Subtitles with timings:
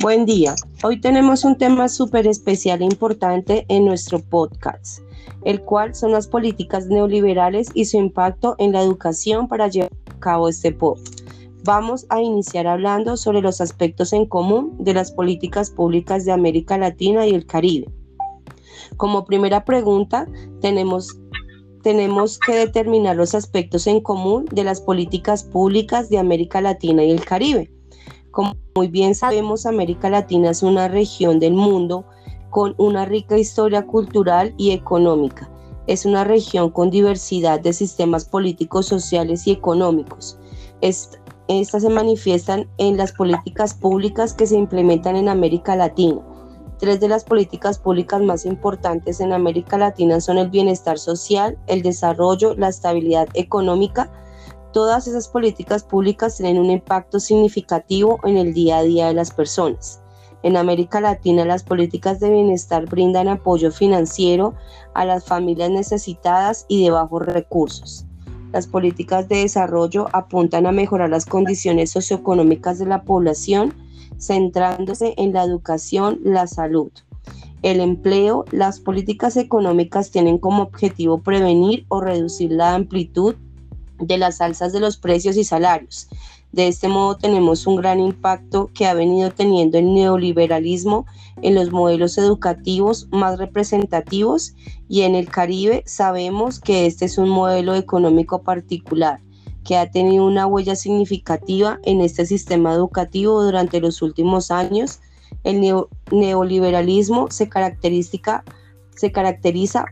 [0.00, 0.54] Buen día.
[0.84, 5.00] Hoy tenemos un tema súper especial e importante en nuestro podcast,
[5.44, 10.20] el cual son las políticas neoliberales y su impacto en la educación para llevar a
[10.20, 11.00] cabo este POP.
[11.64, 16.78] Vamos a iniciar hablando sobre los aspectos en común de las políticas públicas de América
[16.78, 17.90] Latina y el Caribe.
[18.96, 20.28] Como primera pregunta,
[20.60, 21.18] tenemos
[21.82, 27.10] tenemos que determinar los aspectos en común de las políticas públicas de América Latina y
[27.10, 27.68] el Caribe.
[28.30, 32.04] Como muy bien sabemos, América Latina es una región del mundo
[32.50, 35.50] con una rica historia cultural y económica.
[35.86, 40.38] Es una región con diversidad de sistemas políticos, sociales y económicos.
[40.80, 46.20] Estas se manifiestan en las políticas públicas que se implementan en América Latina
[46.78, 51.82] Tres de las políticas públicas más importantes en América Latina son el bienestar social, el
[51.82, 54.12] desarrollo, la estabilidad económica.
[54.72, 59.30] Todas esas políticas públicas tienen un impacto significativo en el día a día de las
[59.30, 60.00] personas.
[60.42, 64.54] En América Latina las políticas de bienestar brindan apoyo financiero
[64.94, 68.04] a las familias necesitadas y de bajos recursos.
[68.52, 73.74] Las políticas de desarrollo apuntan a mejorar las condiciones socioeconómicas de la población
[74.18, 76.90] centrándose en la educación, la salud,
[77.62, 83.34] el empleo, las políticas económicas tienen como objetivo prevenir o reducir la amplitud
[83.98, 86.08] de las alzas de los precios y salarios.
[86.52, 91.04] De este modo tenemos un gran impacto que ha venido teniendo el neoliberalismo
[91.42, 94.54] en los modelos educativos más representativos
[94.88, 99.20] y en el Caribe sabemos que este es un modelo económico particular
[99.68, 105.00] que ha tenido una huella significativa en este sistema educativo durante los últimos años.
[105.44, 105.60] El
[106.10, 108.44] neoliberalismo se, caracteriza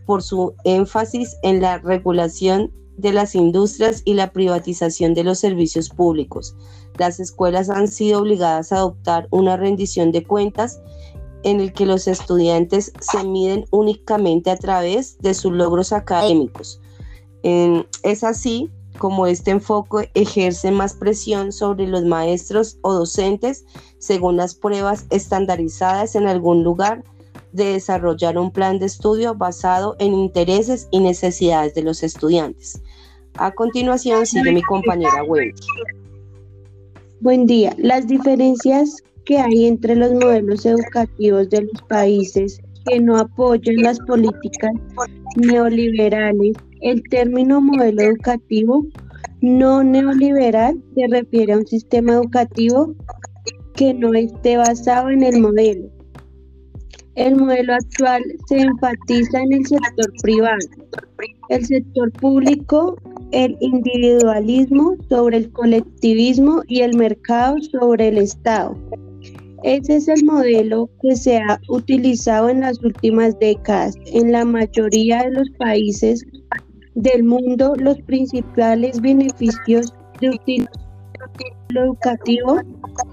[0.06, 5.88] por su énfasis en la regulación de las industrias y la privatización de los servicios
[5.88, 6.56] públicos.
[6.98, 10.80] Las escuelas han sido obligadas a adoptar una rendición de cuentas
[11.42, 16.80] en el que los estudiantes se miden únicamente a través de sus logros académicos.
[17.42, 23.64] es así como este enfoque ejerce más presión sobre los maestros o docentes
[23.98, 27.04] según las pruebas estandarizadas en algún lugar
[27.56, 32.80] de desarrollar un plan de estudio basado en intereses y necesidades de los estudiantes.
[33.34, 35.60] A continuación sigue mi compañera Wendy.
[37.20, 37.74] Buen día.
[37.78, 43.98] Las diferencias que hay entre los modelos educativos de los países que no apoyan las
[44.00, 44.70] políticas
[45.36, 48.86] neoliberales el término modelo educativo
[49.40, 52.94] no neoliberal se refiere a un sistema educativo
[53.74, 55.88] que no esté basado en el modelo.
[57.16, 60.58] El modelo actual se enfatiza en el sector privado,
[61.48, 62.96] el sector público,
[63.32, 68.76] el individualismo sobre el colectivismo y el mercado sobre el Estado.
[69.62, 75.22] Ese es el modelo que se ha utilizado en las últimas décadas en la mayoría
[75.22, 76.22] de los países
[76.94, 80.38] del mundo, los principales beneficios de
[81.70, 82.60] educativo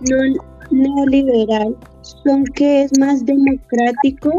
[0.10, 0.18] no
[0.72, 4.32] neoliberal son que es más democrático,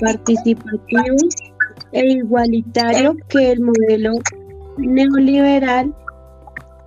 [0.00, 1.16] participativo
[1.92, 4.12] e igualitario que el modelo
[4.76, 5.94] neoliberal.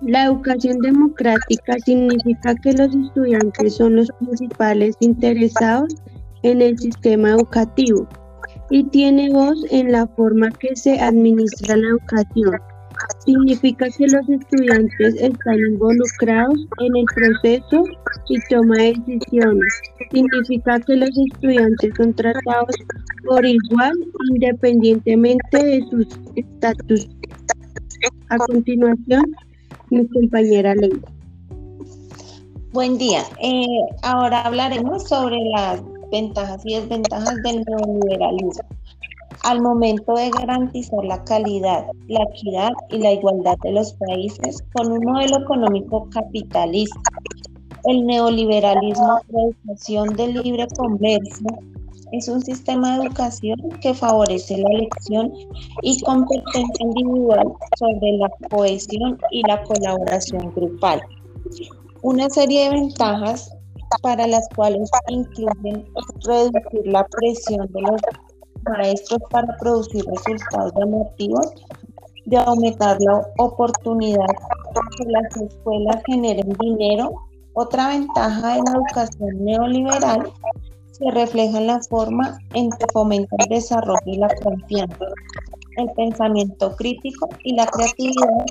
[0.00, 5.94] La educación democrática significa que los estudiantes son los principales interesados
[6.42, 8.08] en el sistema educativo
[8.70, 12.71] y tiene voz en la forma que se administra la educación.
[13.24, 17.84] Significa que los estudiantes están involucrados en el proceso
[18.28, 19.80] y toma de decisiones.
[20.10, 22.76] Significa que los estudiantes son tratados
[23.24, 23.92] por igual
[24.30, 27.08] independientemente de sus estatus.
[28.28, 29.24] A continuación,
[29.90, 30.92] mi compañera Ley.
[32.72, 33.22] Buen día.
[33.42, 33.66] Eh,
[34.02, 38.71] ahora hablaremos sobre las ventajas y desventajas del neoliberalismo
[39.42, 44.92] al momento de garantizar la calidad, la equidad y la igualdad de los países con
[44.92, 47.00] un modelo económico capitalista.
[47.84, 51.48] El neoliberalismo de educación de libre comercio
[52.12, 55.32] es un sistema de educación que favorece la elección
[55.82, 61.00] y competencia individual sobre la cohesión y la colaboración grupal.
[62.02, 63.56] Una serie de ventajas
[64.02, 65.84] para las cuales incluyen
[66.24, 68.00] reducir la presión de los
[68.68, 71.46] maestros para producir resultados llamativos,
[72.26, 74.26] de aumentar la oportunidad
[74.96, 77.12] que las escuelas generen dinero.
[77.54, 80.30] Otra ventaja de la educación neoliberal
[80.92, 85.06] se refleja en la forma en que fomenta el desarrollo y la confianza.
[85.76, 88.46] El pensamiento crítico y la creatividad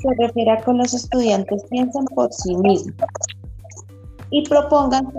[0.00, 2.94] se refiere a que los estudiantes piensan por sí mismos
[4.30, 5.12] y propongan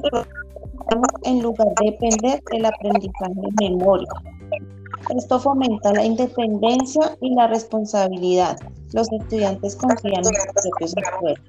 [1.23, 4.09] en lugar de depender del aprendizaje de memoria.
[5.15, 8.57] Esto fomenta la independencia y la responsabilidad.
[8.93, 11.45] Los estudiantes confían en sus propios esfuerzos.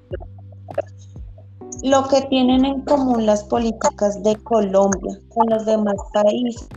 [1.82, 6.68] Lo que tienen en común las políticas de Colombia con los demás países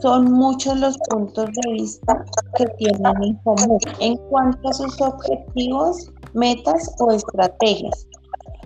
[0.00, 2.24] son muchos los puntos de vista
[2.56, 8.06] que tienen en común en cuanto a sus objetivos, metas o estrategias.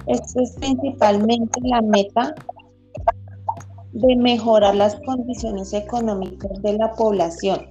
[0.06, 2.34] Esto es principalmente la meta
[3.98, 7.66] de mejorar las condiciones económicas de la población.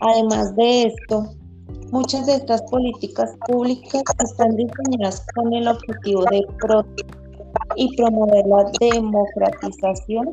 [0.00, 1.26] Además de esto,
[1.90, 7.20] muchas de estas políticas públicas están diseñadas con el objetivo de proteger
[7.74, 10.30] y promover la democratización,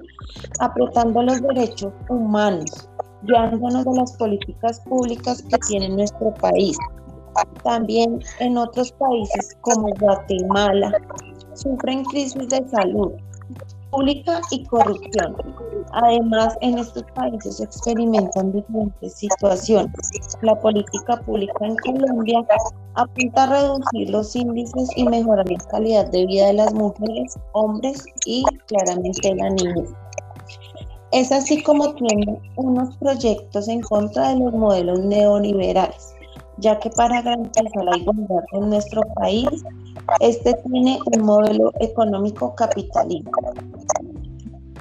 [0.59, 2.87] apretando los derechos humanos,
[3.23, 6.77] guiándonos de las políticas públicas que tiene nuestro país.
[7.63, 10.91] También en otros países como Guatemala
[11.53, 13.13] sufren crisis de salud
[13.91, 15.35] pública y corrupción.
[15.93, 19.91] Además, en estos países se experimentan diferentes situaciones.
[20.41, 22.45] La política pública en Colombia
[22.95, 28.03] apunta a reducir los índices y mejorar la calidad de vida de las mujeres, hombres
[28.25, 29.89] y claramente la niñez.
[31.11, 36.13] Es así como tiene unos proyectos en contra de los modelos neoliberales,
[36.57, 39.47] ya que para garantizar la igualdad en nuestro país,
[40.19, 43.31] este tiene un modelo económico capitalista.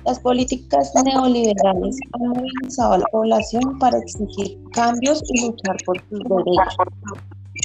[0.06, 6.20] Las políticas neoliberales han movilizado a la población para exigir cambios y luchar por sus
[6.20, 6.76] derechos.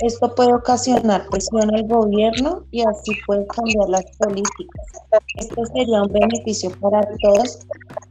[0.03, 4.87] Esto puede ocasionar presión al gobierno y así puede cambiar las políticas.
[5.37, 7.59] Esto sería un beneficio para todos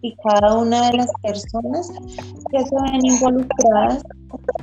[0.03, 1.91] y cada una de las personas
[2.53, 4.05] que se ven involucradas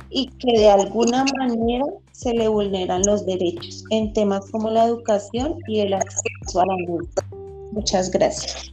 [0.08, 5.56] y que de alguna manera se le vulneran los derechos en temas como la educación
[5.66, 7.06] y el acceso a la luz.
[7.72, 8.72] Muchas gracias.